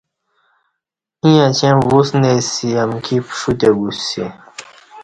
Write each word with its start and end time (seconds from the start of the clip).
ایݩ 1.25 1.41
اچیں 1.47 1.75
وُسنئ 1.89 2.37
سی 2.51 2.69
امکی 2.83 3.17
پݜتے 3.27 3.69
گوسسی 3.77 4.25